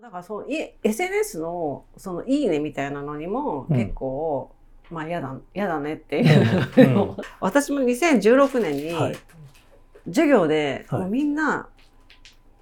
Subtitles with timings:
[0.00, 4.52] だからそうい SNS のそのいいねみたいなのにも結構、
[4.90, 6.94] まあ嫌だ嫌だねっていう、うん。
[7.02, 9.16] う ん私も2016年にはい。
[10.06, 11.00] 授業で、はい。
[11.00, 11.68] もうみんな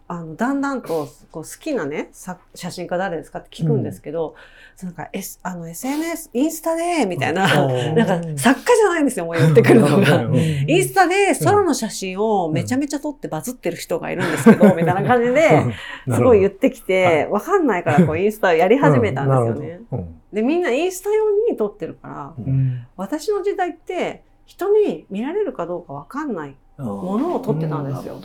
[0.08, 4.36] あのだんだんとこう好きなねさ写真家誰ですかって聞くんですけど、
[4.76, 7.94] そのなんか、S、あの SNS インスタでみたいな、うん。
[7.96, 10.26] なんか作家じゃないんですよもう言ってくるのが。
[10.26, 10.36] うん。
[10.68, 15.62] インスタでソロの写真をめちゃめちゃ撮ってバズってる人がいるんですけど、みたいな感じで、
[16.14, 19.80] すごい言ってきて、わかんないからこうインスタやり始めたんですよね。
[19.90, 20.20] うん。
[20.32, 22.86] で、みんなインスタ用に撮ってるから、うん。
[22.96, 28.20] 私の時代って人に見られるかどうかわかんないものを撮ってたんですよ。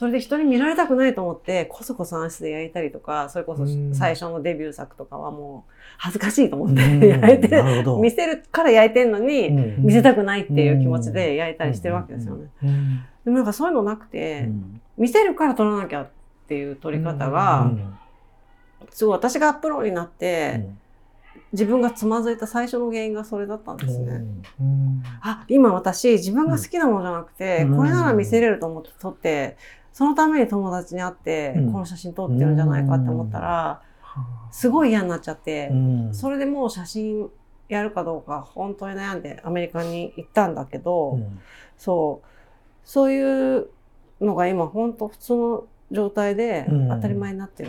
[0.00, 3.94] それで人に見られたくないと思って、こそこそ暗室で焼いたりとか、それこそうん。
[3.94, 7.00] 最初のデビュー作とかはもう恥ずかしいと思ってうん。
[7.20, 7.62] 焼いて
[8.00, 12.48] 見せるから焼いてんのに、うん見せたくないっていう気持ちで焼いたりしてるわけですよね。
[12.64, 16.08] うんでもなんかそういうのなくて、うん見せるから撮らなきゃっ
[16.48, 17.70] ていう撮り方が、
[18.88, 20.66] すごい私がプロになって、
[21.52, 24.22] 自分がつまずいた最初の原因がそれだったんですね。
[24.60, 25.02] うん。
[25.20, 27.76] あ、今私自分が好きなものじゃなくて、うん。
[27.76, 29.56] これなら見せれると思って撮って、
[30.00, 31.72] そのために友達に会って、うん。
[31.74, 33.82] この写真撮ってるんじゃないかって思ったら、
[34.50, 36.14] すごい嫌になっちゃって、うん。
[36.14, 37.28] それでもう写真
[37.68, 41.38] やるかどうか本当に悩んでアメリカに行ったんだけど、うん。
[41.76, 42.26] そう、
[42.82, 43.68] そういう
[44.22, 46.88] のが今本当普通の状態でうん。
[46.88, 47.68] 当たり前になってる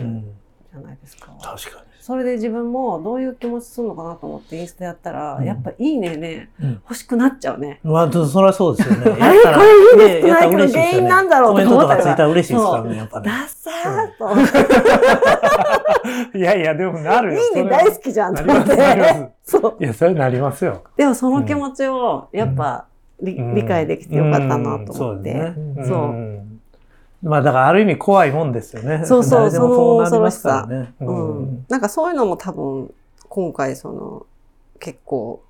[0.70, 1.36] じゃないですか。
[1.38, 7.78] 確かにそれで自分もどういう気持ちするのかなと思ってインスタやったら、うんやっぱいいねね、うん欲しくなっちゃうね。
[7.84, 9.16] まあ、そりゃそうですよね。
[9.22, 9.48] あれこ
[9.96, 13.26] れいいねったら嬉しいですよね原因なんだろうコメントとかツイッタとー嬉しいですからね、やっぱね。
[13.26, 14.46] ダッサーと思っ
[16.32, 17.40] て、 いやいや、でもなるよ。
[17.40, 18.76] いいね大好きじゃんと思って。
[19.44, 19.58] す。
[19.60, 19.76] そう。
[19.78, 20.82] いや、それなりますよ。
[20.96, 22.86] でもその気持ちをやっぱ
[23.22, 25.30] 理,、解できてよかったなと思って。
[25.30, 26.51] うんそう
[27.22, 29.04] まあ、だからある意味怖いもんですよね。
[29.06, 30.94] そうそうそうなりますからね。
[31.00, 32.92] ううんん、なんかそういうのも多分
[33.28, 34.26] 今回その
[34.80, 35.42] 結構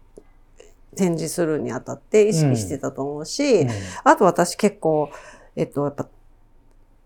[0.95, 3.67] 展示するにあたって意識してたと思うし、
[4.05, 5.11] あと私結構、
[5.57, 6.07] えっと、やっぱ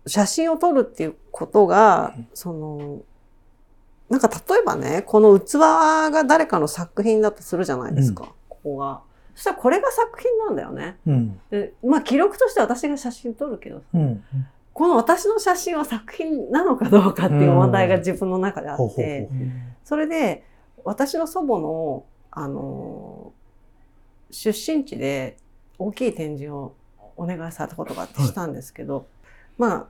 [0.05, 3.01] 写真を撮るっていうことが、その、
[4.09, 5.53] なんか例えばね、この器
[6.11, 9.01] が誰かの作品だとするじゃないですか、ここが。
[9.35, 10.97] そしたらこれが作品なんだよね。
[11.05, 11.39] うん。
[11.51, 14.23] でまあ記録として私が写真撮るけど、うん。
[14.77, 19.27] この私の写真は作品なのかどうかっていう問題が自分の中であって、
[19.83, 20.43] それで
[20.83, 23.33] 私の祖母の、あの
[24.29, 25.37] 出身地で
[25.79, 26.75] 大きい展示を
[27.15, 29.07] お願いされたことがあってはいしたんですけど、
[29.57, 29.87] まあ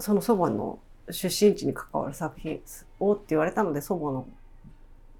[0.00, 0.80] その祖母の
[1.10, 2.60] 出身地に関わる作品
[2.98, 4.26] をって言われたので祖母の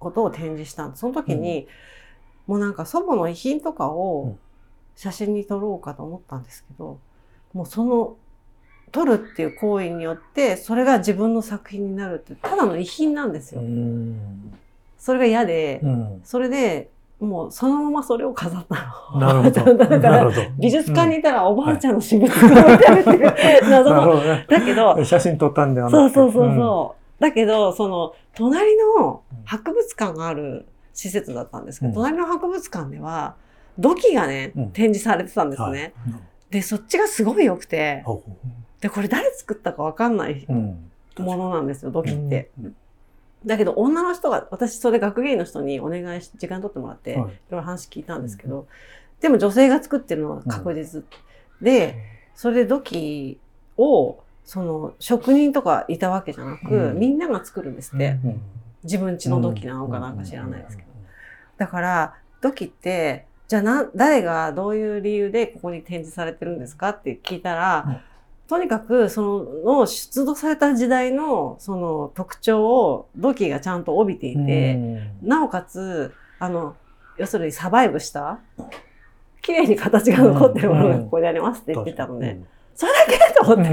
[0.00, 1.00] ことを展示したんです。
[1.02, 1.68] その時に、
[2.48, 4.38] もうなんか祖母の遺品とかうをん。
[4.96, 7.00] 写真に撮ろうかと思ったんですけど
[7.52, 8.16] もうその
[8.94, 13.60] 撮るっていう行為によってそれが自分の作品になるってただの遺品なんですよ。
[13.60, 14.54] うん。
[14.98, 16.20] それが嫌で、うん。
[16.22, 19.20] それでもうそのままそれを飾ったの。
[19.20, 19.74] なるほど。
[19.84, 20.30] だから。
[20.60, 24.22] 美術館にうんいたらおばあちゃんの私物が置いてあるっていう謎の。
[24.22, 24.46] ね。
[24.48, 27.22] だけど、写真撮ったんではなそうそうそうそう。
[27.22, 33.34] だけど、その、隣の博物館がある施設だったんですけど、うん隣の博物館では、
[33.76, 35.94] 土器がね、うん展示されてたんですね。
[36.06, 36.20] はい
[36.54, 38.04] で、そっちがすごい良くて、
[38.84, 40.44] で、これ誰作ったかわかんない。
[40.46, 40.76] も
[41.16, 42.50] のなんですよ、土器って。
[42.62, 42.76] うん
[43.46, 47.22] だけど、女の人が、私、それ学芸員の人にお願いし、時間取ってもらって、いはい。
[47.24, 48.66] ろいろ話聞いたんですけど、
[49.20, 51.04] でも女性が作ってるのは確実
[51.60, 51.94] で、
[52.34, 53.38] それで土器
[53.76, 56.98] を、その、職人とかいたわけじゃなく、うん。
[56.98, 58.18] みんなが作るんですって。
[58.24, 58.40] うん
[58.82, 60.88] 自分家の土器なのかなんか知らないですけど。
[61.58, 67.96] だから、土器って、じゃあな、誰がどういう理由でここに展示されてるんですかって聞いたら、うん
[68.48, 74.78] とにかく、その、の出土された時代の、その特徴を土器がちゃんと帯びていて、
[75.22, 76.76] なおかつ、あの、
[77.16, 78.38] 要するにサバイブした、
[79.40, 82.38] 綺麗に形が残ってるものがここにありますって言ってたので、
[82.74, 83.72] それだけと思って、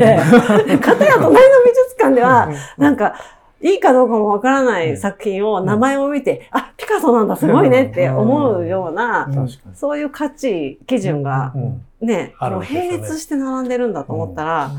[0.77, 3.15] かたや隣の美術館では、 なんか、
[3.61, 9.29] いいかどうかもわからない作品を名前を見て、あ、ピカソなんだ、すごいねって思うような、
[9.73, 12.97] そういう価値基準がうんね、あるもうわけですよね。
[12.97, 14.71] 並列して並んでるんだと思ったら、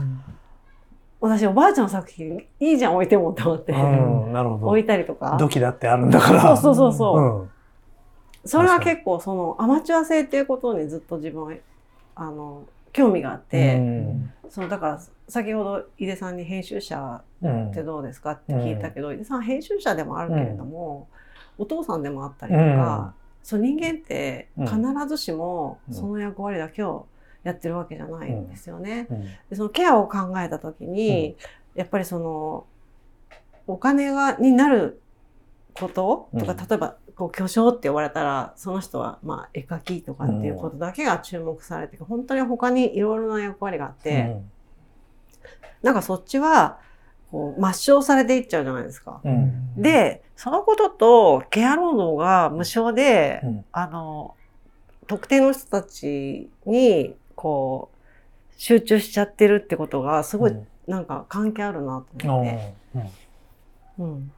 [1.21, 4.89] 私おばあちゃんの作品いいじゃん置いてもって思って、うんなるほ置いど。
[4.89, 5.37] たりとか。
[5.39, 6.57] 土器だってあるんだから。
[6.57, 7.21] そうそうそうそう。
[7.21, 7.51] うん。
[8.45, 11.53] それは結構そのアマチュア性っていうことにずっと自分は
[12.17, 14.33] あの興味があって、うん。
[14.51, 21.07] そのだから先ほど井出さんに編集者うんってどうですかって聞いたけど、井出さんは編集者でもあるけれども、
[21.57, 23.15] お父さんでもあったりとか、
[23.45, 24.77] そう人間って必
[25.09, 27.07] ずしもその役割だけを
[27.43, 29.06] やってるわけじゃないんですよね。
[29.11, 29.25] うん。
[29.25, 31.37] でそのケアを考えた時に、
[31.75, 32.67] やっぱりその
[33.67, 35.00] お金が、になる
[35.75, 44.41] こととか、うん例えば、こう、巨匠って呼ばれたら、その人は、まあ、絵描きとかっていうことだけが注目されて、本当に他にいろいろな役割があって、
[45.83, 46.79] なんかそっちは、
[47.31, 49.21] こう、抹消されていっちゃうじゃないですか。
[49.25, 49.33] うん。
[49.77, 53.65] うん、で、そのことと、ケア労働が無償で、うん。
[53.73, 54.35] あの、
[55.06, 60.56] 特定の人たちに、こう、集中しちゃってるってことが、すごい、
[60.87, 62.75] なんか関係あるなとうん思って。
[63.99, 64.33] うんうん。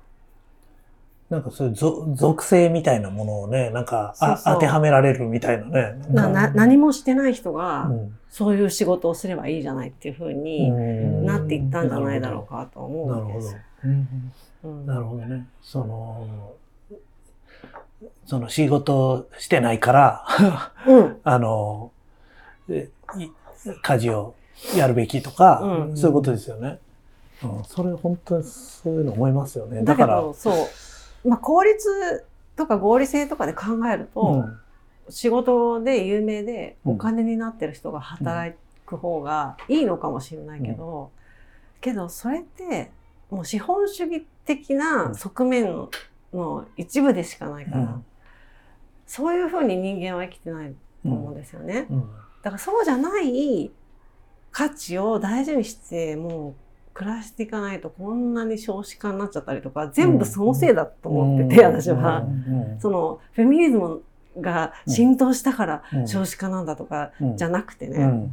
[1.28, 5.94] なんかそういうぞ属性みたいなものをね、なんかあ当てはめられるみたいなね。
[6.10, 13.56] な、な、何もしてない人が、うんそういう仕事をすればいいじゃないっていうふうにうんなっていったんじゃないだろうかと思なるほどうんです。。
[14.64, 15.46] うんなるほどね。
[15.62, 16.52] その、
[18.26, 20.24] その仕事してないから、
[20.88, 21.20] うん。
[21.22, 21.92] あの、
[23.82, 24.34] 家事を
[24.76, 25.96] やるべきとか、うん。
[25.96, 26.78] そういうことですよね。
[27.42, 29.82] うん、それ本当にそういうの思いますよね。
[29.82, 30.68] だから、そ
[31.24, 31.28] う。
[31.28, 32.24] まあ、効率
[32.56, 34.58] とか合理性とかで考えると、うん。
[35.10, 36.92] 仕事で有名でうん。
[36.92, 38.56] お金になってる人が働
[38.86, 41.10] く方がいいのかもしれないけど、
[41.80, 42.90] けどそれって
[43.30, 45.88] もう資本主義的な側面
[46.32, 48.04] の一部でしかないから、うん。
[49.06, 50.74] そういうふうに人間は生きてないと
[51.04, 51.86] 思うんですよね。
[52.44, 53.70] うんだからそうじゃない
[54.52, 56.54] 価値を大事にしてもう
[56.92, 62.18] 暮らしていかないとこんなに少子化になっちゃったりとか全部そのせいだと思ってて、私は。
[62.18, 62.80] うん。
[62.80, 64.02] そのフェミニズム
[64.38, 66.06] が浸透したからうん。
[66.06, 67.36] 少子化なんだとかうん。
[67.36, 68.30] じゃなくてね。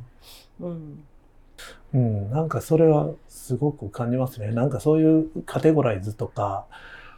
[1.93, 4.51] うん、なんかそれはすごく感じますね。
[4.51, 6.65] なんかそういうカテゴライズとか、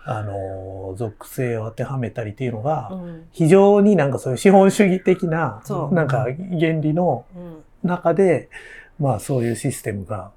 [0.06, 3.28] あの、属性を当てはめたりっていうのが、うん。
[3.32, 5.62] 非常になんかそういう資本主義的な
[5.92, 6.26] なんか
[6.60, 7.64] 原理のうん。
[7.88, 8.50] 中で、
[9.00, 10.32] まあそういうシステムが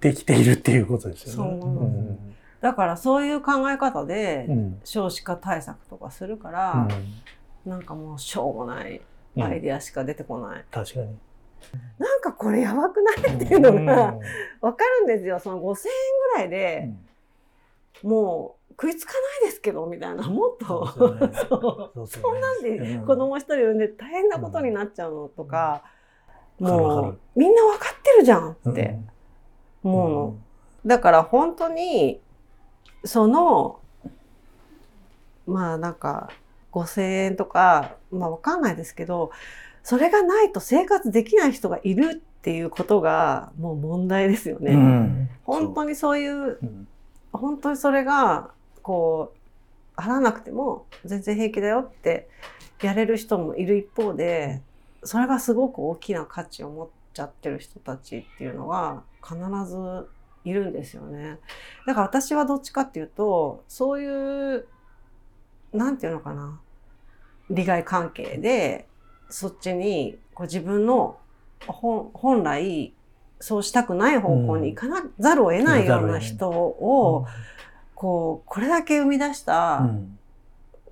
[0.00, 2.18] できているっていうことですよね。
[2.60, 6.88] だからそういう考え方でうんうん少子化対策とかするから、
[7.64, 9.00] なんかもうしょうもない
[9.36, 10.64] うんアイデアしか出てこない。
[10.70, 11.06] 確かに。
[11.98, 13.34] なんかこれやばくない？
[13.36, 14.14] っていうのが
[14.60, 15.38] わかるんですよ。
[15.38, 15.74] その5000円
[16.34, 16.90] ぐらいで、
[18.02, 19.12] もう食いつか
[19.42, 20.26] ないですけど、みたいな。
[20.26, 20.94] もっと、そ
[21.98, 23.06] そうそんなんでうん。
[23.06, 25.82] 子供一人産んで大変なことになっちゃうのとか、
[26.58, 26.66] うん。
[26.66, 28.98] もうみんなわかってるじゃんって
[29.84, 29.90] うん。
[29.90, 30.36] 思うの。
[30.86, 32.20] だから本当に、
[33.04, 33.80] その、
[35.46, 36.30] まあなんか
[36.72, 39.30] 5000円とか、まあわかんないですけど、
[39.82, 44.72] それがないと生活できない人がいるっていうことがもう問題ですよね。
[44.72, 45.28] うん。
[45.44, 46.58] 本当にそういう。
[46.62, 46.88] うん
[47.32, 48.50] 本当にそれが
[48.82, 49.32] こ
[49.96, 52.28] う払わなくても全然平気だよって
[52.82, 54.62] やれる人もいる一方で
[55.04, 59.36] それがすごく大きな価値を持っちゃってる人たちっていうのは必
[59.66, 60.08] ず
[60.44, 61.38] いるんですよね。
[61.86, 64.66] だから私はどっちかっていうとそういう
[65.72, 66.60] なんていうのかな
[67.50, 68.86] 利害関係で
[69.28, 71.18] そっちにこう自分の
[71.66, 72.92] 本来
[73.40, 77.26] そうしたくない方向に行かなざるを得ないような人を、
[77.94, 80.18] こうこれだけ生み出しうた、ん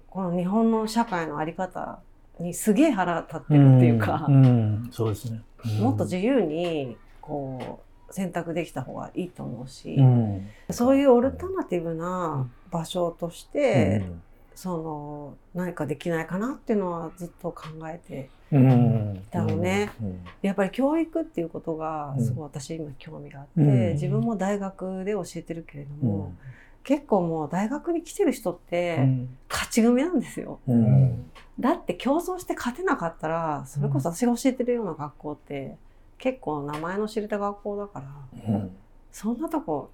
[0.09, 2.00] この日本の社会のあり方
[2.41, 5.43] にすげえ腹立ってるっていうか、うんうんそうですね。
[5.81, 10.49] もっと自由にこう選択できた方がいいと思うし、うん。
[10.71, 14.22] そういうオルタナティブな場所として、うん。
[14.55, 19.28] その何かできないかなっていうのはずっと考えてうん。
[19.31, 19.90] だろうね。
[20.00, 20.20] うん。
[20.43, 22.24] やっぱり教育っていうことがうん。
[22.24, 23.93] すごい私今興味があって、うん。
[23.94, 26.38] 自分も大学で教えてるけれどうも、ん。
[26.84, 29.28] 結構もう大学に来てる人ってうん。
[29.50, 30.60] 勝ち組なんですよ。
[30.67, 31.31] うん。
[31.60, 35.76] だって競争して勝てなかったらそれこそ私が教えてるような学校って
[36.17, 38.76] 結構名前の知れた学校だからうん。
[39.12, 39.90] そんなとこ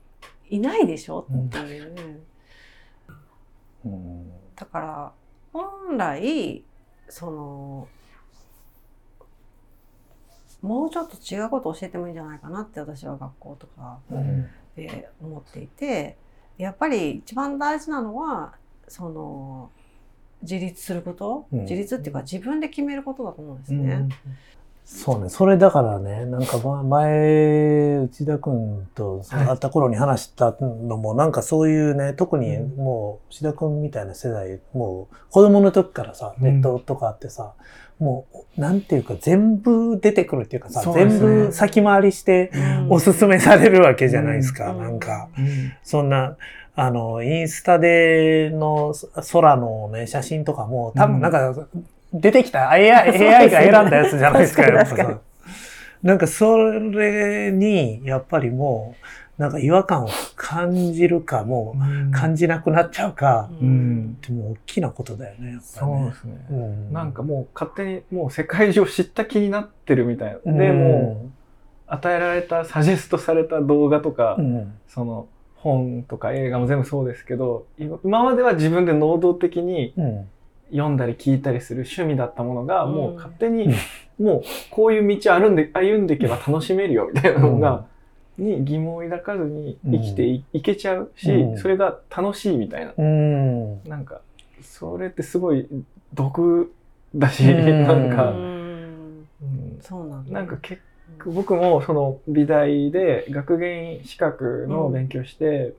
[0.50, 2.20] いないでしょっていう。
[3.86, 4.30] うん。
[4.54, 5.12] だから
[5.52, 6.62] 本来
[7.08, 7.88] その
[10.64, 14.48] もうちょっと違うことを教えてもいいんじゃないかなって私は学校とかうん。
[14.76, 16.16] で思っていて
[16.58, 18.54] やっぱり一番大事なのは
[18.88, 19.70] その
[20.42, 21.60] 自立すること、うん。
[21.60, 24.08] 自立っていうか自分で決めることだと思うんですね。
[24.84, 25.30] そうね。
[25.30, 37.54] それだからね、なんかま前、内田くんと会った頃に話したのも、なんかそういうね、特にもう、内田くんみたいな世代、もう子供の時からさ、ネットとかあってさ、
[37.98, 41.04] もう、なんていうか全部出てくるっていうかさ、ね。
[41.06, 42.92] 部先回りしてうん。
[42.92, 44.80] おすすめされるわけじゃないですか、うん。
[44.80, 45.28] なんか。
[45.38, 45.72] うん。
[45.82, 46.36] そんな、
[46.76, 48.94] あの、インスタでの
[49.32, 51.54] 空のね、写真とかも、多分なんか、
[52.12, 55.20] 出てきた AI, AI が選んだやつじゃないですか、やっぱさ。
[56.02, 58.94] なんかそれに、やっぱりも
[59.38, 60.08] なんか違和感を
[60.44, 64.20] 感じるか、もう感じなくなっちゃうか、うん。
[64.20, 66.92] でも大きなことだよね、やっぱり、ね、そうですね、うん。
[66.92, 70.52] なんかもう勝手にもう世界中を知った気になってるみたいな。
[70.52, 71.30] で、も
[71.86, 79.94] 与えられた、サジェストされた動画とか、うん、その本とか映画も全部そうですけど、今までは自分で能動的に
[80.70, 83.74] 読んだり聞いたりする趣味だったものが、もう勝手に、
[84.20, 87.86] もうこういう道歩んで、歩んでいけば楽しめるよみたいなのが、
[88.38, 94.20] に疑問を抱かずに生きてい,、けちゃうし、うん、それが楽しいみたいな、うん、なんか
[94.62, 95.68] それってすごい
[96.12, 96.72] 毒
[97.14, 99.26] だし、うん、なんか、うん、
[99.80, 100.82] そうなんなんか結
[101.22, 105.74] 構僕もその美大で学芸員資格の勉強して、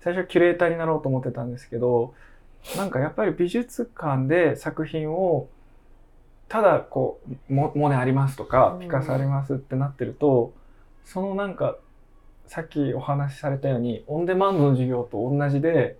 [0.00, 2.12] 最初キュレーターになろうと思ってたんですけど
[2.76, 5.48] なんかやっぱり美術館で作品を
[6.48, 7.20] ただこ
[7.50, 10.52] うモネありますとかピカソありますってなってると、
[11.04, 11.76] そのなんか
[12.46, 15.96] さっきお話しされたようにオンデマンドの授業と同じで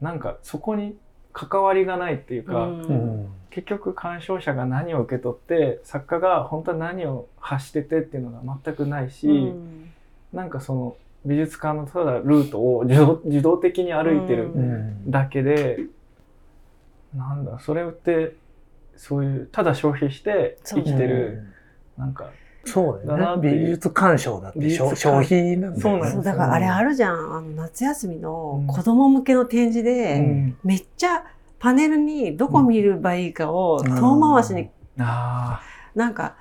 [0.00, 0.96] なんかそこに
[1.32, 9.90] 関わりがないっていうか、うん、結局鑑賞者が何を受け取って作家が本当は何を発しててっていうのが全くないし、うん、
[10.32, 14.50] なんかその美術館のただルートを自動 自動的に歩いてる
[15.06, 15.76] だけで、
[17.14, 18.34] うん、なんだそれって
[18.96, 21.44] そういうただ消費して生きてる、
[21.96, 22.30] なんか
[22.72, 23.50] そうだよね。
[23.50, 27.14] 美術鑑賞だって消費なんだそうなんですだからあれあるじゃん。
[27.14, 31.24] あの夏休みの子供向けの展示で、うん、めっちゃ
[31.58, 34.70] パネルにどこ見ればいいかを遠回しに、うん、
[35.94, 36.36] なんか、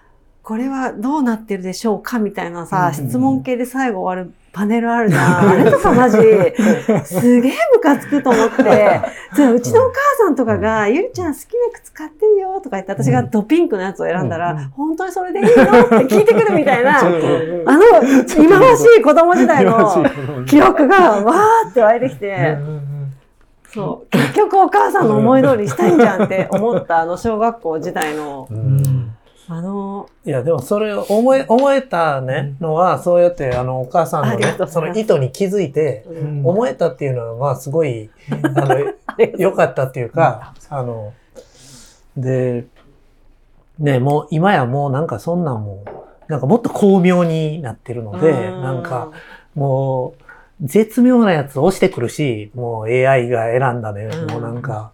[0.47, 5.49] これはどうなってるでしょうかみたいなさ、質問系で最後終わるパネルあるじゃん。
[5.49, 6.19] あれとかマジ、
[7.03, 8.63] すげえムカつくと思って、
[9.53, 20.05] うちのお母さんとかが、ゆりちゃん好きな靴買っていいよとか言って、私がドピンクのやつを選んだら、本当にそれでいいのって聞いてくるみたいな、 あの、忌まわしい子供時代の
[20.45, 22.57] 記憶がわーって湧いてきて、
[23.73, 28.47] そう、結局お母さんの思い通りしたいんじゃんって思ったあの小学校時代の、
[29.49, 36.05] あのいや、でもそれを思え、思えたね、のは、そうやって、あの、お母さんのね、その意図に気づいて、
[36.43, 38.09] 思えたっていうのは、すごい、
[38.55, 38.75] あの、
[39.37, 41.13] 良かったっていうか、あの、
[42.17, 42.65] で、
[43.79, 45.83] ね、もう、今やもうなんかそんなんも
[46.27, 49.11] なんかもっと巧妙になってるので、なんか、
[49.55, 50.23] もう、
[50.61, 54.91] 絶妙なやつ押してくるし、もう AI が選んだね、もうなんか、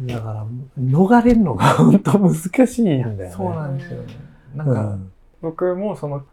[0.00, 0.46] だから、
[0.78, 3.30] 逃れるのが 本当難しいんだよね。
[3.30, 4.14] そうなんですよね。
[4.54, 6.24] なんか、うん、僕もその、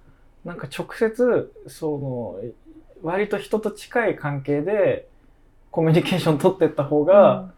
[0.44, 2.36] なんか直接、その、
[3.04, 5.08] 割と人と近い関係で
[5.72, 7.52] コミュニケーション取っていった方が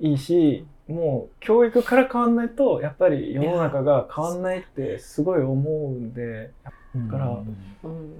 [0.00, 6.72] いいし、うん、もう教育から変わんないと、やっぱり世の中が変わんないってすごい思うんで、だ
[7.10, 7.42] から、
[7.84, 8.14] うん、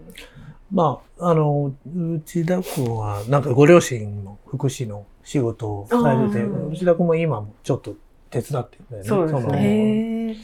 [0.70, 7.94] まあ、あの、内田君は、なんかご両親の福祉の仕事をされてて、内田君も今もちょっと
[8.30, 9.08] 手伝ってるんだよね。
[9.08, 10.36] そうですね。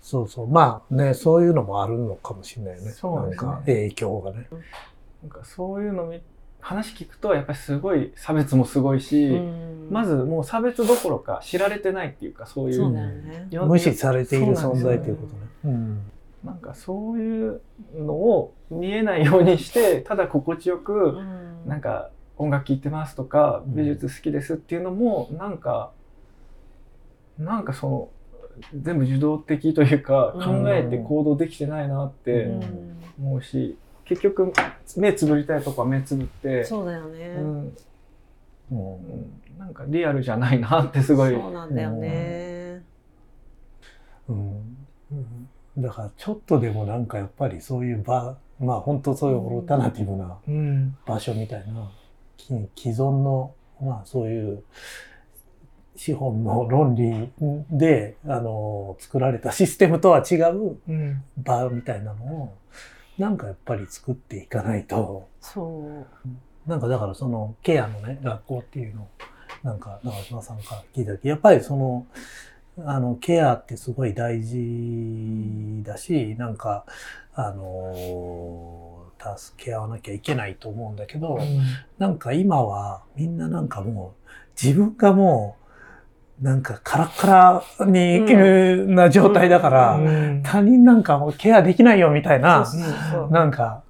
[0.00, 0.48] そうそう。
[0.48, 2.90] まあね、そういうのもあるのかもしれないよね。
[2.90, 3.46] そうですね。
[3.46, 4.46] なんか影響がね。
[5.22, 6.20] なんかそういうのみ、
[6.60, 9.40] 話聞くと、やっぱりすごい、差別もすごいし、
[9.90, 15.26] まずもう差別どころか知られてないっていうか、そういうね、無視されている存在というこ
[15.62, 15.98] とね。
[16.42, 17.60] うん、なんかそういう
[17.94, 21.18] のを見えないようにして、 ただ心地よく、
[21.66, 25.92] なんか音楽聴いてますとか美術好きですっていうのもなんか
[27.38, 28.08] なんかその
[28.74, 32.50] 全部受動的というか考えて行動できてないなって
[33.18, 34.52] 思うし結局
[34.96, 37.72] 目つぶりたいとこは目つぶってそうだよね、うん。
[38.70, 42.82] うん、なんかリアルじゃないなってすごいそうなんだよね、
[44.28, 44.71] うん、
[45.78, 50.38] だからちょっとでもなんかやっぱりそういう場まあ本当そういうオルタナティブな
[51.04, 51.90] 場所みたいな、
[52.38, 54.62] 既存の、まあそういう
[55.96, 57.30] 資本の論理
[57.70, 60.78] で、あの、作られたシステムとは違う
[61.38, 62.56] 場みたいなのを、
[63.18, 65.28] なんかやっぱり作っていかないと。
[65.40, 66.06] そ
[66.66, 66.68] う。
[66.68, 69.08] なんかだからそのケアのね、学校っていうのを、
[69.64, 72.06] なんか長島さんから聞いた時、やっぱりその、
[72.78, 76.84] あの、ケアってすごい大事だし、なんか、
[77.34, 81.62] あの助け合わなきゃいけないと思うんだけど、うん、
[81.98, 84.28] なんか今はみんななんかもう
[84.60, 85.56] 自分がも
[86.40, 92.66] うなんかカラッカラに、うん、な状態だから、うん、他人なんかもうケアできないよみたいな、
[93.30, 93.84] なんか、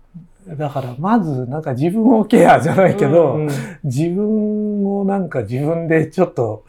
[0.46, 3.38] だからまずなんか自分をケアじゃないけど、
[3.84, 6.64] 自分をなんか自分でちょっと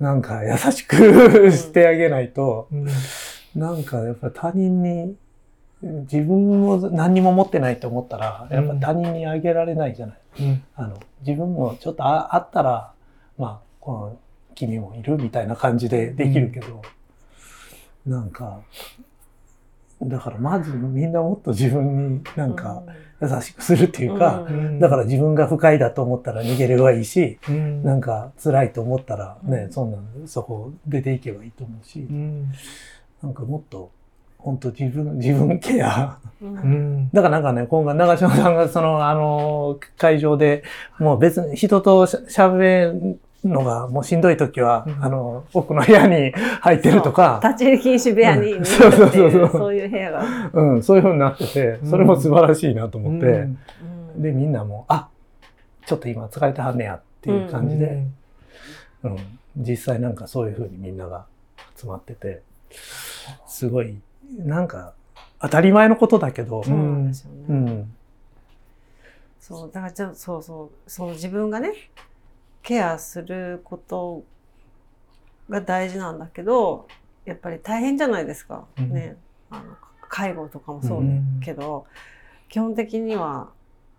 [0.00, 0.96] なんか優しく
[1.50, 2.68] してあげないと、
[3.54, 5.16] なんかやっぱ他人に
[5.82, 10.18] 自分も何にも持ってないと思ったら、やっぱ他人にあげられないじゃない。
[10.40, 12.92] うん、あの自分もちょっとああったら、
[13.36, 14.18] まあ、この
[14.54, 16.82] 君もいるみたいな感じでできるけど、
[18.06, 18.60] うん、なんか、
[20.02, 22.82] だからまずみんなもっと自分になんか
[23.20, 32.52] 優しくするっていうか、うん、だから自分が不快だと思ったら逃げればいいし、うん、なんか辛いと思ったらね、そんなそこ出ていけばいいと思うし、うん、
[33.22, 33.90] なんかもっと
[34.38, 36.18] 本当自分、自分ケア。
[36.40, 40.62] うん、だからなんかね、今回長島さんがその、あの、会場で、
[41.00, 47.40] もう別に人と喋るのがもうしんどい時は、うん、あの、奥の部屋に入ってるとか。
[47.42, 49.50] 立ち入り禁止部屋に、うん、そうそうそうそう。
[49.50, 50.24] そういう部屋が。
[50.52, 53.48] うん、そういうふうになってて、それも素晴らしいなと思って、
[54.16, 55.08] で、みんなも、あ、
[55.86, 58.06] ちょっと今疲れてはんねやっていう感じで、
[59.04, 59.16] うん、
[59.56, 61.24] 実際なんかそういうふうにみんなが
[61.76, 62.42] 集まってて、
[63.46, 63.98] すごい
[64.36, 64.92] なんか
[65.40, 66.62] 当たり前のことだけど。
[66.62, 67.44] そうなんですよね。
[67.48, 67.94] うん、
[69.40, 70.90] そうだからじゃそうそう。
[70.90, 71.72] その自分がね
[72.68, 74.24] ケアすること
[75.48, 76.86] が大事なんだけど
[77.24, 79.16] やっぱり大変じゃないですか、うん、ね。
[79.48, 79.62] あの
[80.10, 81.10] 介護とかもそうだ
[81.42, 81.90] けど、う
[82.46, 83.48] ん、基本的には、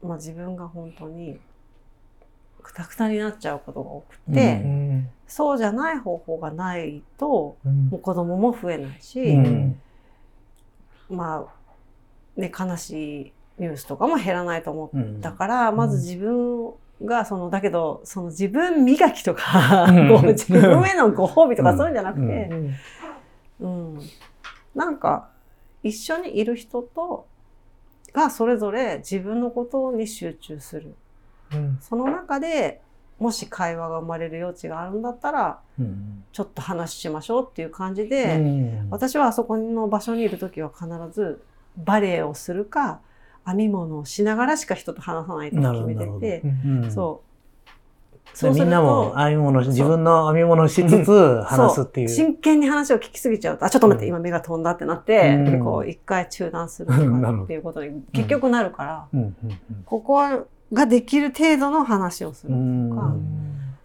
[0.04, 1.40] まあ、自分が本当に
[2.62, 9.36] くたくたになっちゃうことが多くて、うん、そうじゃない方法がないと、もう子供も増えないし、
[11.10, 22.50] まあ、ね、悲しいニュースとかも減らないと思ったから、うん、まず自分が、その、だけど、その自分磨きとか、う 自分へのご褒美とかそういうんじゃなくて、
[23.60, 24.00] うん、うん、
[24.76, 25.30] なんか、
[25.84, 27.28] 一緒にいる人と、
[28.12, 30.96] がそれぞれ自分のことに集中する。
[31.54, 32.82] うん、その中で、
[33.20, 41.44] もし会話が生まれる余地があるんだったら、うん、ちょっと話しましょうっていう感じで、うん、私はあそこの場所にいる時は必ず
[41.78, 43.02] バレエをするか
[43.50, 46.44] 編み物をしながらしか人と話さないと決めてて、
[46.90, 47.30] そう。
[48.34, 52.10] そうみんなも編み物自分の編み物しつつ話すっていう。
[52.10, 59.22] 真剣に話を聞きすぎちゃうと、あ、ちょっと待って、今目が飛んだってなって、こう、一回中断するとかっていうことに結局なるから、
[59.86, 63.16] ここはができる程度の話をするとか。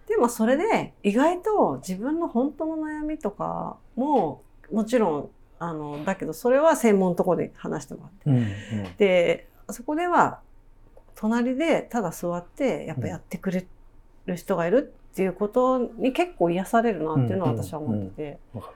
[0.07, 8.39] でもそれで意外と自分の本当の悩みとかももちろんあのだけどそれは専門のところで話してもらって、うんう
[8.87, 10.39] ん、でそこでは
[11.15, 13.65] 隣でただ座ってやっぱやってくれ
[14.25, 18.39] る人がいるっていうことに結構癒されるなっていうのは私は思ってて。
[18.53, 18.67] うんうん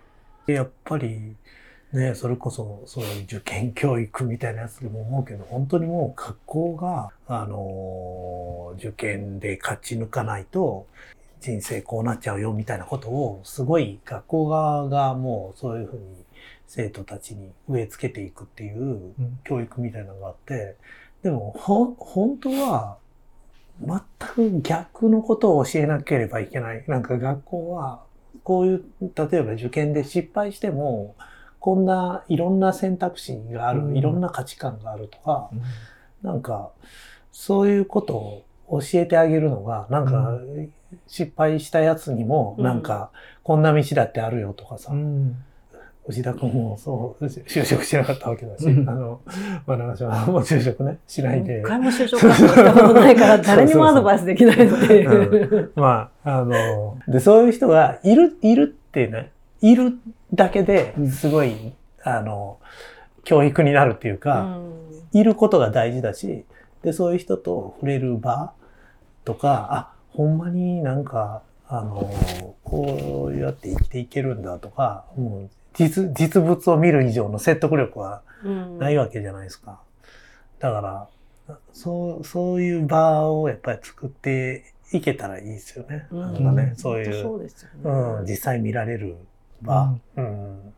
[0.47, 1.35] うん、やっぱり
[1.91, 10.85] ね、それこそ、そういう受験教育みたいなやつでも思うけど、本当にもう学校が、あの、受験で勝ち抜かないと、
[11.41, 16.03] 人生こうなっちゃうよみたいなことを、すごい学校側がもうそういうふうに
[16.69, 20.77] 生徒たちに植え付けていくっていう教育みたいなのがあって、
[21.23, 22.97] でも、ほ、本当は、
[23.81, 23.99] 全
[24.35, 26.83] く逆のことを教えなければいけない。
[26.87, 28.03] なんか学校は、
[28.43, 31.15] こういう、例えば受験で失敗しても、
[31.59, 35.61] こんないろんな選択肢がある、うん、いろんな価値観があるとか、うん、
[36.21, 36.69] なんか、
[37.31, 38.15] そういうこと
[38.67, 40.37] を教えてあげるのが、なんか、
[41.07, 43.09] 失敗したやつにも、なんか、
[43.41, 44.93] こんな道だってあるよとかさ、
[46.09, 49.21] 牛田君もそう、就職しなかったわけだし、うん、あの、
[49.67, 51.59] まあ、長島も就職ね、しないで。
[51.59, 55.71] 一回も就職したことないから、 誰にもアドバイスできないっていう。
[55.75, 59.99] まあ、あの、で、そういう人がいる、いるってね、いる
[60.33, 62.57] だけですごい、うん、あの、
[63.23, 64.57] 教育になるっていうか、
[65.13, 66.43] うん、いることが大事だし、
[66.81, 68.53] で、そういう人と触れる場
[69.25, 72.11] とか、あ、ほんまになんか、あの、
[72.63, 78.21] こうやって生きていけるんだとか、もう実、実物を見る以上の説得力は
[78.79, 79.81] ないわけじゃないですか。
[80.59, 86.07] だから、そう、そういう場をやっぱり作っていけたらいいですよね。
[86.11, 87.49] うん、なんかね、そういう、うね、
[87.83, 89.17] うん、実際見られる
[89.61, 89.95] 場。
[90.15, 90.73] うん。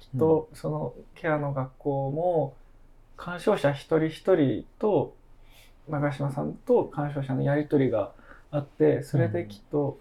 [0.00, 2.54] きっと、そのケアの学校も、
[3.16, 5.14] 鑑賞者一人一人と、
[5.88, 8.12] 長嶋さんと鑑賞者のやりとりが
[8.50, 9.98] あって、それできっと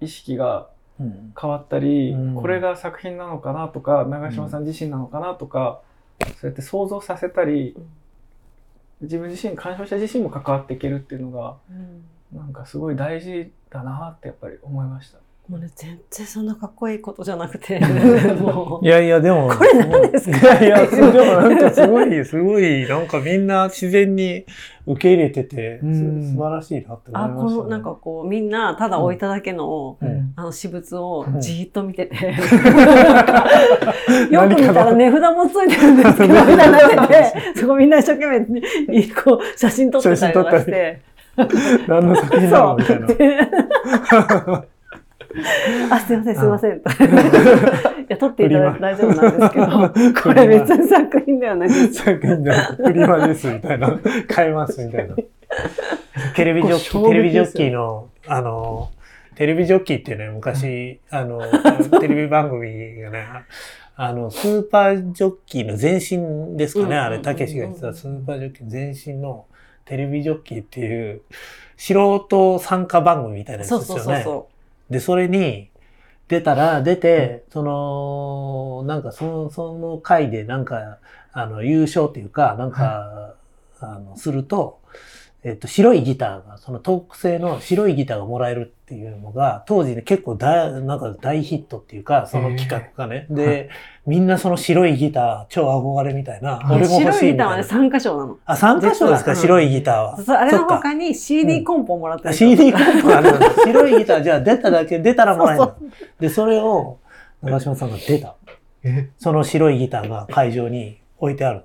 [0.00, 5.82] 意識が変わったり、うん、これが作品なのかなとか、長嶋さん自身なのかなとか、
[6.40, 7.76] そうやって想像させたり、
[9.02, 15.18] 自分自身、鑑賞者自身も関わっていけるっていうのが、うん、なんかすごい大事だなってやっぱり思いました。
[15.48, 17.78] もうね、全然そんなかっこいいことじゃなくて、
[18.40, 18.84] もう。
[18.84, 19.48] いやいや、でも。
[19.48, 20.38] これ何ですか？
[20.38, 24.44] いやいや、でもなんかすごい、すごい、なんかみんな自然に
[24.86, 25.84] 受け入れてて、す
[26.32, 32.16] 素晴らしいなって思いました、ね、あ、この、なんかこう、みんなただ置いただけの、うん、あの、私物をじーっと見てて、
[34.34, 37.14] よく見たら値札もついてるんですけど、みたいなって
[37.54, 38.40] て、そこみんな一生懸命
[38.88, 41.02] に、こう、写真撮ってたりとかして。
[41.86, 42.76] 何の作品なの？
[42.76, 43.06] みたいな。
[45.90, 46.76] あ、すいません、すいません。
[46.78, 46.80] い
[48.08, 51.94] や、撮っていただいて大丈夫なんですけど、これ別に作品ではないです。
[51.94, 53.98] 作品ではフリマです、みたいな。
[54.28, 55.16] 買えます、みたいな。
[56.34, 58.90] テレビジョッキー、テレビジョッキーの、あの、
[59.34, 61.42] テレビジョッキーっていうね、昔、あの、
[62.00, 63.26] テレビ番組がね、
[63.96, 69.46] あの、スーパージョッキーの前身ですかね、あれ、たけしが言ってたスーパージョッキーの前身の
[69.84, 71.22] テレビジョッキーっていう、
[71.76, 71.94] 素
[72.26, 74.02] 人参加番組みたいなやつですよね。
[74.04, 74.55] そうそうそう
[74.90, 75.70] で、それに
[76.28, 80.98] 出たら、出て、その、なんかその、その回でなんか、
[81.32, 83.34] あの、優勝っていうか、なんか、
[83.80, 84.80] あの、すると、
[85.44, 93.26] えっと、白いギターが、そのトーク製の白いギターがもらえるっていうのが、当時ね、結構大、なんか大ヒットっていうか、その企画がね。
[93.30, 93.68] で、
[94.06, 96.60] みんなその白いギター、超憧れみたいな。
[96.70, 98.38] 俺も欲しい白いギターはね、3箇所なの？
[98.44, 100.40] あ、3箇所ですか、白いギターは。
[100.40, 102.34] あれの他に CD コンポもらってる。
[102.34, 103.50] CD コンポあるんだ。
[103.64, 105.64] 白いギター、じゃあ出ただけ、出たらもらえる
[106.18, 106.98] で、それを、
[107.42, 108.34] 長島さんが出た。
[109.18, 111.62] その白いギターが会場に置いてある。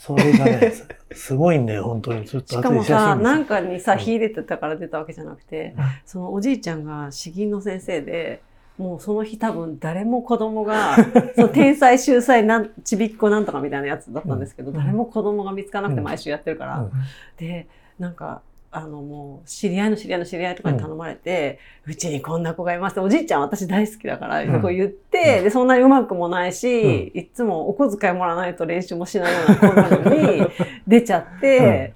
[0.00, 0.72] それがね、
[1.12, 2.24] すごいんだよ、本当に。
[2.24, 8.40] ちょっとしかもさ、なんかにさ、火入れてたから出たわけじゃなくて、うん、そのおじいちゃんが詩吟の先生で、
[8.78, 10.96] もうその日多分誰も子供が、
[11.36, 16.78] その天才秀才なんちびっこなんとかみたいなやつだったんですけど、うん、誰も子供が見つからなくて毎週やってるから。
[16.78, 16.90] うん、
[17.36, 18.40] で、なんか、
[18.72, 23.00] あのもう知り合いの知り合いの知り合いとかに頼まれて、うち、にこんな子がいます。
[23.00, 30.46] おじいちゃん私大好きだから、こう言って、で、そんなにうまくもないし、いつもお小遣いもらわないと練習もしないような子なのに、
[30.86, 31.92] 出ちゃって、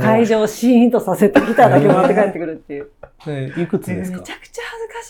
[0.00, 2.90] 会場をシーンとさせてギターだけもらって帰ってくるっていう。
[3.62, 4.18] いくつですか？
[4.18, 4.62] めちゃくちゃ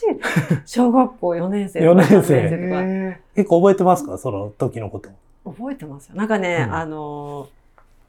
[0.05, 0.63] 恥ずかしい。
[0.67, 3.19] 小学校4年生とか4年生。
[3.37, 4.19] 結構覚えてますか？
[4.19, 5.09] その時のこと。
[5.51, 6.15] 覚えてますよ。
[6.17, 7.49] なんかね、あの、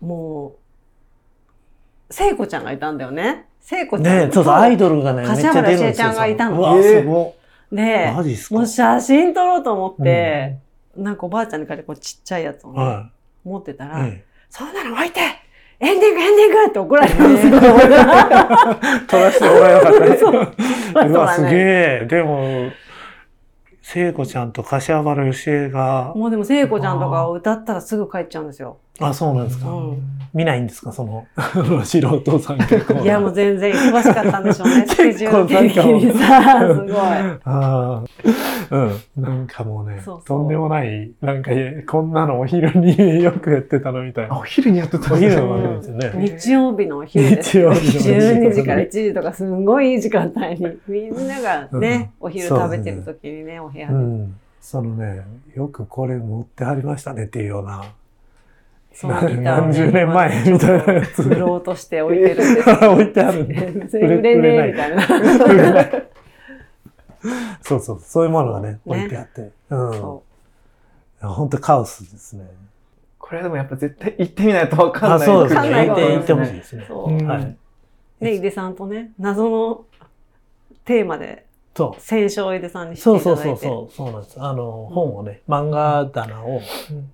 [0.02, 0.52] もう、
[2.10, 3.48] 聖子ちゃんがいたんだよね。
[3.60, 4.28] 聖子ちゃん。
[4.28, 5.93] ねそうそう、アイドルがね、めっちゃ出るんですよ。
[5.93, 6.60] ちゃんがいたの。
[6.60, 7.36] うわ、すご
[7.72, 8.13] で、
[8.52, 10.58] もう写真撮ろうと思って、
[10.96, 13.12] うん、なんかおばあちゃんに借りてこうちっちゃいやつをね、は
[13.46, 15.20] い、持ってたら、うん、そんなの置いて
[15.80, 17.60] エンディングエンディングって怒られたんですよ。
[19.08, 20.17] 撮らせてもらえなかったね。
[20.17, 20.54] そう。
[21.08, 22.08] うわ、すげえ。
[22.10, 22.72] でも、
[23.84, 26.13] 聖子ちゃんと柏原芳恵が。
[26.15, 28.78] もうでも聖子ちゃんとかを歌ったらすぐ帰っちゃうんですよ。
[28.99, 29.69] あ、そうなんですか。
[29.69, 29.97] うん、
[30.33, 31.27] 見ないんですかその、
[31.86, 33.01] 素人さん結構。
[33.01, 34.86] いや、もう全然忙しかったんでしょうね。
[34.88, 36.93] スケジュール的にさ、 すごい。
[36.93, 38.03] ああ。
[38.69, 39.23] うん。
[39.23, 41.51] なんかもうねそうそう、とんでもない、なんか、
[41.86, 44.38] こんなのお昼によくやってたのみたいな。
[44.38, 46.12] お昼にやってたお昼のわけですよね。
[46.39, 47.41] 日曜日のお昼で。
[47.41, 53.93] 日曜日の12時から1時とか、すごいいい時間帯に、みんながね、お昼食べてる時にね、お部屋で。
[54.60, 55.21] そのね、
[55.55, 57.86] よくこれ持ってはりましたねっていうような。
[58.99, 60.51] そのギター何十年前？
[60.51, 61.21] みたいなやつ。
[61.21, 62.69] 売ろうとして置いてるんです。
[62.89, 63.53] 置いてあるんで。
[63.99, 65.03] 売れねえみたいな。
[67.62, 69.51] そうそう、そういうものがね、置いてあって。
[69.69, 70.19] うん。
[71.21, 72.47] 本当カオスですね。
[73.19, 75.29] これでもやっぱ絶対行ってみないとわかんない。
[75.29, 75.88] あ、そうですね。
[75.89, 76.88] 行って行ってほしいですね。
[76.89, 77.55] はい。
[78.25, 79.86] で、井出さんとね、謎の
[80.86, 82.01] テーマでそう。
[82.01, 84.41] 戦勝井出さんにしていただいてそうそうそう、そうなんです。
[84.41, 86.62] あの、本をね、漫画棚を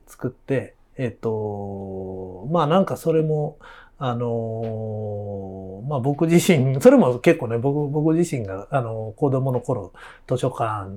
[0.08, 3.58] 作って、えっと、まあなんかそれも、
[3.98, 9.92] あのまあ僕自身、 それも結構ね、僕、僕自身が、あの、子供の頃、
[10.28, 10.90] 図書館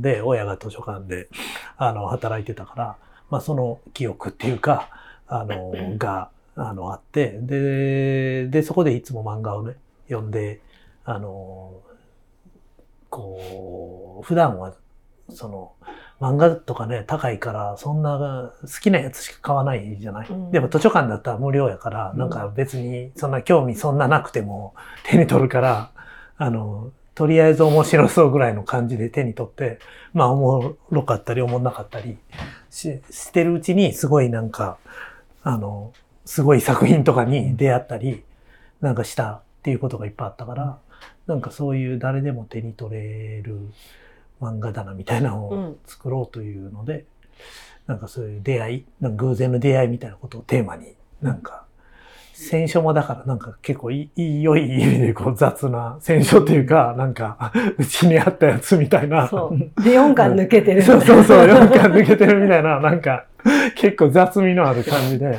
[0.00, 1.28] で、親が図書館で、
[1.76, 2.96] あの、働いてたから、
[3.30, 4.88] まあその記憶っていうか、
[5.26, 9.76] あの、が、あの、あって、で、で、そこでいつも漫画をね、
[10.08, 10.60] 読んで、
[11.04, 11.72] あの、
[13.08, 14.74] こう、普段は、
[15.30, 15.72] その、
[16.20, 25.90] 漫画とかね、高いから、そんな好きなやつしか買わないじゃない、うん、でも図書館だったら無料やから、なんか別にそんな興味そんななくても手に取るから、
[26.36, 29.78] あの、とりあえず面白そうぐらいの感じで手に取って、
[30.12, 32.18] まあおもろかったりおもんなかったり
[32.70, 34.78] ししてるうちにすごいなんか、
[35.42, 35.92] あの、
[36.26, 38.22] すごい作品とかに出会ったり
[38.80, 40.78] なんかしたっていうことがいっぱいあったから、
[41.26, 43.58] なんかそういう誰でも手に取れる
[44.40, 47.04] 漫画棚みたいなのを作ろうというので、うん、
[47.86, 51.64] なんかそういう出会い、なんか偶然の出会いみたいなことをテーマになんか
[52.40, 59.28] 選書もだからなんか結構いい、良い意味でこう雑な選書っていうか、なんか、うちにあったやつみたいな。
[59.28, 59.82] そう。
[59.82, 60.82] で、4巻抜けてる。
[60.82, 63.26] そうそうそう、4巻抜けてるみたいな、なんか、
[63.76, 65.38] 結構雑味のある感じで。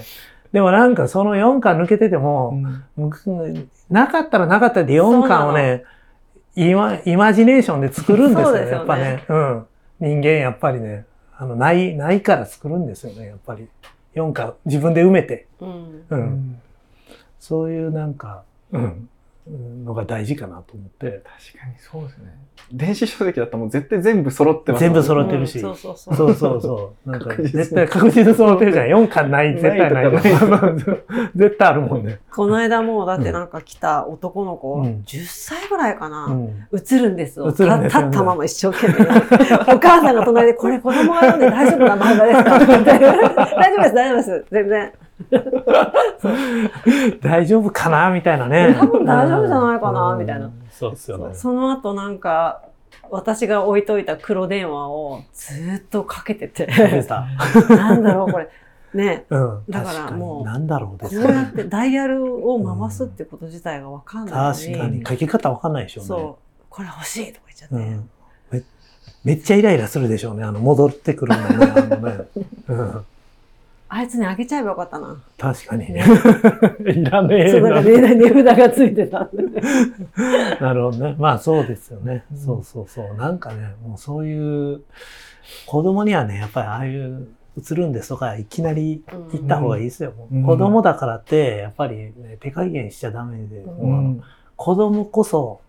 [0.52, 2.62] でもなんかその4巻抜けてても、
[2.98, 5.84] うんなかったらなかったで4巻をね、
[6.56, 9.24] イマイマジネーションで作るんですよね、よねやっぱね。
[9.28, 9.66] うん。
[10.00, 11.06] 人間やっぱりね、
[11.38, 13.68] あの、ない、ないから作るんですよね、やっぱり。
[14.16, 15.48] 4巻自分で埋めて。
[15.60, 16.06] うん。
[16.10, 16.62] うん、
[17.40, 19.10] そういうなんか、うん。
[19.50, 21.22] のが大事かなと思って。
[21.52, 22.38] 確かにそうですね。
[22.72, 25.60] 電子書籍だったらもう絶対全部揃ってます、全部揃ってるし。
[25.60, 26.16] そうそうそう。
[26.16, 27.10] そうそうそう。
[27.12, 28.86] なんか絶対確実揃ってるじゃん。
[28.88, 30.12] 4巻ない、絶対ない。
[31.36, 32.20] 絶対あるもんね。
[32.34, 37.46] この間もだってなんか来た男の子、うん、10歳ぐらいかな、うん、映るんですよ。
[37.48, 39.10] 映るんですよ、立ったまま一生懸命。
[39.74, 42.60] お母さんが隣で、これ子供が読んで大丈夫な漫画ですか？
[43.60, 44.46] 大丈夫です、大丈夫です。
[44.52, 44.92] 全然。
[47.22, 48.76] 大丈夫かなみたいなね。
[48.78, 50.50] 多分大丈夫じゃないかな、みたいな。
[50.72, 51.34] そうですよね。
[51.34, 52.62] その後なんか、
[53.10, 56.68] 私が置いといた黒電話をずっとかけてて。
[57.70, 58.50] なんだろう、これ。
[58.94, 65.04] ね、うん、だからもう、なんだろうこうやってダイヤルを回すってこと自体がわかんない確かに。
[65.08, 66.08] 書き方わかんないでしょうね。
[66.08, 66.64] そう。
[66.70, 67.76] これ欲しいとか言っちゃって。
[67.76, 68.10] うん
[68.52, 68.64] め。
[69.24, 70.44] めっちゃイライラするでしょうね。
[70.44, 71.74] あの、戻ってくるのね。
[71.74, 72.26] あのね
[72.68, 73.06] うん
[73.94, 75.22] あいつにあげちゃえばよかったな。
[75.38, 76.00] 確かにね。
[76.80, 79.62] いらねえそう、なんか値値札がついてたんで、ね。
[80.62, 81.16] なるほどね。
[81.20, 82.24] まあそうですよね。
[82.32, 83.16] うん、そうそうそう。
[83.16, 84.82] なんかね、もうそういう、
[85.68, 87.28] 子供にはね、やっぱりああいう
[87.58, 90.14] 映るんですとか、いきなり言った方がいいですよ。
[90.32, 94.24] うん、子供だからって、やっぱり、ね、手加減しちゃダメで、うん、
[94.56, 95.60] 子供こそ、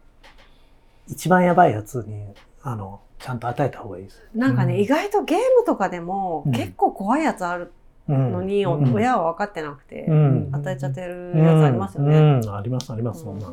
[1.09, 2.23] 一番やばいやつに、
[2.63, 4.23] あの、ちゃんと与えた方がいいです。
[4.33, 7.73] なんかね、意外とゲームとかでも、結構怖いやつある
[8.09, 10.07] のに、親は分かってなくて、
[10.53, 12.41] 与えちゃってるやつありますよね。
[12.49, 13.49] あります、あります、そんな。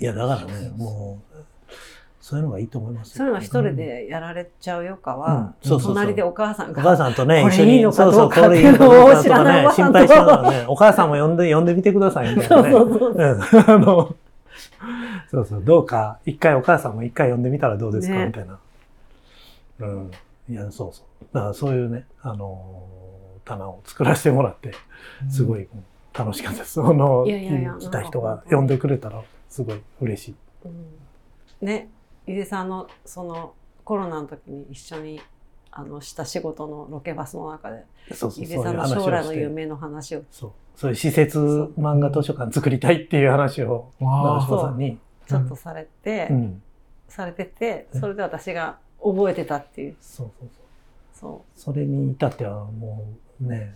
[0.00, 1.34] いや、だからね、もう、
[2.20, 6.80] そういうのがいいと思いますそういうの一人でやられちゃうよかは、隣でお母さんが。
[6.80, 7.76] お母さんとね、一緒に。
[7.76, 12.70] いいのかどうかっていうのを知らない心配しながらね、お母さんも呼んで、呼んでみてくださいみたいなね。
[15.30, 18.58] そうそう、どうか、一回お母さんも一回呼んでみたらどうですか、みたいな。
[19.80, 20.10] うん。
[20.48, 21.24] いや、そうそう。
[21.32, 24.72] だからそういうね、あのー、棚を作らせてもらって、
[25.30, 25.68] すごい
[26.12, 26.74] 楽しかったです。
[26.74, 30.34] その、来た人が呼んでくれたら、すごい嬉しい。
[30.64, 31.88] うん、ね、
[32.26, 33.54] ゆでさんの、その、
[33.84, 35.20] コロナの時に一緒に、
[35.70, 40.22] あの、した仕事のロケバスの中で、そうそうゆでさんの将来の夢の話を。
[40.30, 40.52] そう。
[40.76, 41.38] そういう施設
[41.78, 44.98] 漫画図書館作りたいっていう話を、長島さんに。
[45.26, 46.62] ちょっとされて、うん、
[47.08, 49.96] されてて、それで私が覚えてたっていう。
[50.00, 50.64] そうそうそう。
[51.14, 51.60] そう。
[51.60, 53.04] それに至ってはも
[53.40, 53.74] うね、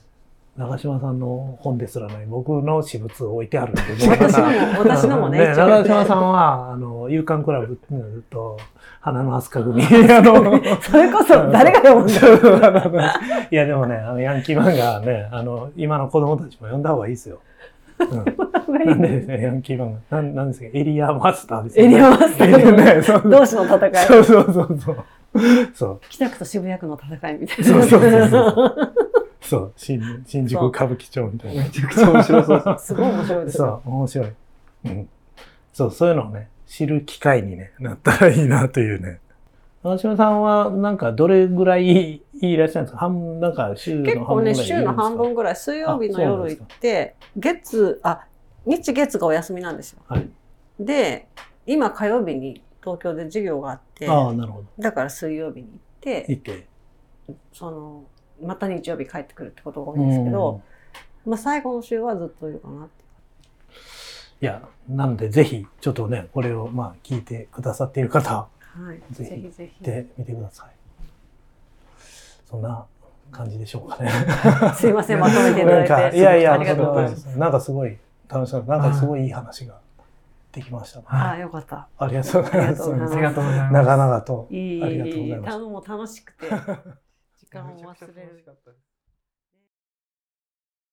[0.58, 5.38] 長島さんの本ですらない僕の私物を置いてあるんで、 私のも、 私のもね。
[5.38, 7.78] ね長島さんは、 あの、勇敢クラブ
[8.28, 8.56] と、
[9.00, 10.10] 花の飛鳥組。
[10.12, 13.20] あの、それこそ誰が読むんだ？
[13.50, 17.38] いや、でもね、あの、ヤンキー漫画ね、あの、今の子供たちも読んだ方がいいですよ。
[18.00, 20.16] うん、なんでですね、ヤンキー漫画。
[20.16, 21.84] なんなんですか、エリアマスターですね。
[21.84, 23.22] エリアマスター。
[23.22, 23.94] ね、同士の戦い。
[23.94, 24.96] そうそうそうそう。
[25.74, 26.00] そう。
[26.08, 27.64] 北区と渋谷区の戦いみたいな。
[27.64, 28.94] そうそうそうそう。
[29.40, 31.62] そう、新新宿歌舞伎町みたいな。
[31.62, 32.76] めちゃくちゃ面白そう。
[32.80, 34.28] すごい面白いですそう、面白い。
[34.84, 35.08] うん。
[35.72, 39.20] そう、そういうのをね、知る機会に、ね、なったらいいなというね。
[39.84, 42.98] 長島さんは、なんか、どれぐらいいらっしゃるんですか？
[42.98, 48.24] 半、なんか、週の結構ね、週の半分ぐらい、水曜日の夜行って、月、あ、
[48.66, 50.00] 日月がお休みなんですよ。
[50.08, 50.28] はい。
[50.80, 51.28] で、
[51.64, 52.60] 今火曜日に
[52.96, 54.66] 東京で授業があって、ああ、なるほど。
[54.78, 56.66] だから水曜日に行って、行って、
[57.52, 58.04] その、
[58.42, 60.62] また日曜日帰ってくるってことが多いんですけど、
[61.26, 63.04] まあ最後の週はずっといるかなって。
[64.40, 68.48] いや、なのでぜひ、ちょっとね、これをまあ聞いてくださっている方、は
[68.94, 69.84] い、ぜひぜひ。
[69.84, 70.70] で見てください。
[72.48, 72.86] そんな
[73.30, 74.10] 感じでしょうかね。
[74.74, 76.18] すいません、まとめていただいて。
[76.18, 77.26] いやいや、ありがとうございます。
[77.36, 77.98] なんかすごい
[78.28, 78.78] 楽しかった。
[78.78, 79.80] なんかすごいいい話が
[80.52, 81.04] できました、ね。
[81.08, 81.88] ああ、よかった。
[81.98, 82.82] ありがとうございます。
[82.82, 83.72] ありがとうございます。
[83.72, 84.48] 長々と。
[84.50, 85.58] いい、ありがとうございます。
[85.58, 86.46] も楽しくて。
[87.38, 88.44] 時間を忘れる。